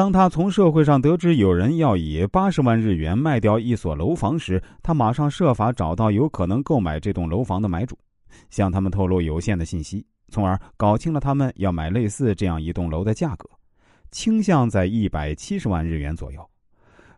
[0.00, 7.98] 当他从社会上得知有人要以八十万日元卖掉一所楼房时，他马上设法找到有可能购买这栋楼房的买主，
[8.48, 13.46] 向他们透露有限的信息，从而搞清了他们要买类似这样一栋楼的价格，
[14.10, 16.50] 倾向在一百七十万日元左右。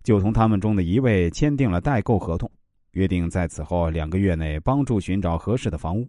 [0.03, 2.51] 就同他们中的一位签订了代购合同，
[2.95, 6.05] 约定在此后两个月内帮助寻找合适的房屋。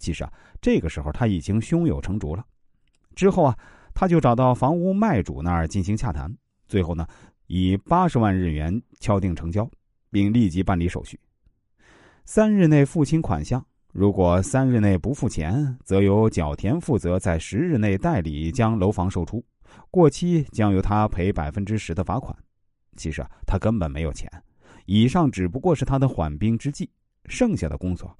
[0.00, 2.44] 其实啊，这个时候他已经胸有成竹了。
[3.14, 3.56] 之后啊。
[3.98, 6.30] 他就找到房屋卖主那儿进行洽谈，
[6.68, 7.06] 最后呢，
[7.46, 9.66] 以八十万日元敲定成交，
[10.10, 11.18] 并立即办理手续。
[12.26, 19.42] 三日内付清款项，如果三日内不付钱，则由角田负责在十日内代理将楼房售出，
[19.90, 22.36] 过期将由他赔百分之十的罚款。
[22.98, 24.30] 其实啊，他根本没有钱，
[24.84, 26.90] 以上只不过是他的缓兵之计，
[27.30, 28.14] 剩下的工作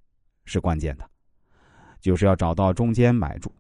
[0.47, 1.07] 是关键的，
[2.01, 3.53] 就是要找到中间买主，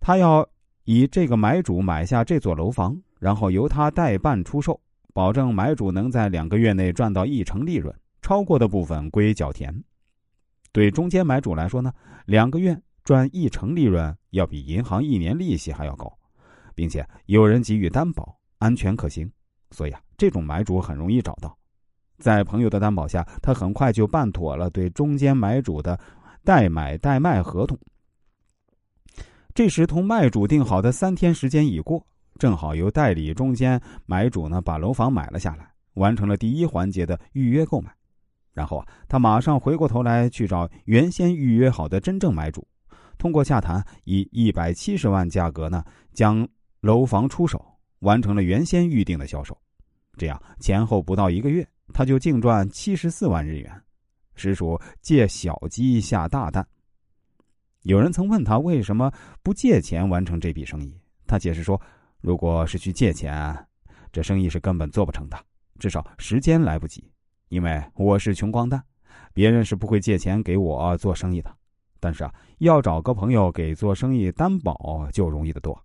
[0.00, 0.48] 他要。
[0.86, 4.80] 以这个买主买下这座楼房，然后由他代办出售，
[5.12, 9.82] 保证买主能在两个月内赚到一成利润，超过的部分归角田。
[10.70, 11.92] 对中间买主来说呢，
[12.26, 16.16] 两个月赚一成利润要比银行一年利息还要高，
[16.72, 19.28] 并且有人给予担保，安全可行，
[19.72, 21.58] 所以啊，这种买主很容易找到。
[22.18, 25.98] 在朋友的担保下，他很快就办妥了对中间买主的
[26.44, 27.76] 代买代卖合同。
[29.56, 32.06] 这时，同卖主定好的三天时间已过，
[32.38, 37.90] 正好由代理中间买主呢把楼房买了下来，完成了第一环节的预约购买。
[38.52, 42.68] 然后啊，他马上回过头来去找原先预约好的真正买主，
[43.16, 46.46] 通过洽谈以一百七十万价格呢将
[46.82, 47.64] 楼房出手，
[48.00, 49.56] 完成了原先预定的销售。
[50.18, 53.72] 这样前后不到一个月，他就净赚七十四万日元，
[54.34, 56.68] 实属借小鸡下大蛋。
[57.86, 59.12] 有人曾问他为什么
[59.44, 60.92] 不借钱完成这笔生意，
[61.24, 61.80] 他解释说
[62.20, 63.56] ：“如果是去借钱，
[64.10, 65.38] 这生意是根本做不成的，
[65.78, 67.08] 至少时间来不及。
[67.48, 68.82] 因为我是穷光蛋，
[69.32, 71.56] 别人是不会借钱给我做生意的。
[72.00, 75.80] 但是啊，要找个朋友给做生意担保就容易得多。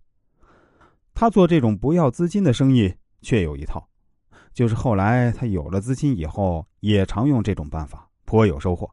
[1.14, 3.88] 他做这种不要资金的生意，却有一套，
[4.52, 8.90] 就是后来他有了资金以后，也常用这种办法，颇有收获。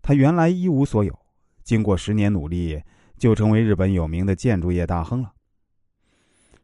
[0.00, 1.14] 他原来一无所有。”
[1.68, 2.82] 经过十年努力，
[3.18, 5.30] 就成为日本有名的建筑业大亨了。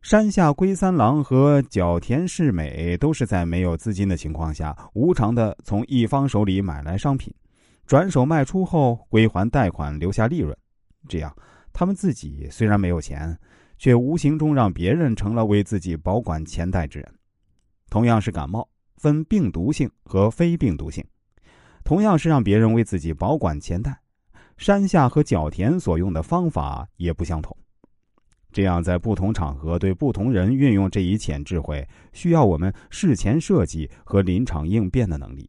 [0.01, 7.31] 山下龟三郎和角田世美都是在没有资金的情况下，无偿的从一方手里买来商品，
[7.85, 10.57] 转手卖出后归还贷款，留下利润。
[11.07, 11.31] 这样，
[11.71, 13.39] 他们自己虽然没有钱，
[13.77, 17.15] 却无形中让别人成了为自己保管钱袋之人。
[17.91, 18.67] 同样是感冒，
[18.97, 21.05] 分病毒性和非病毒性，
[21.85, 24.01] 同样是让别人为自己保管钱袋。
[24.57, 27.57] 山下和角田所用的方法也不相同，
[28.53, 35.49] 这样在不同场合对不同人运用这一潜智慧，需要我们事前设计和临场应变的能力。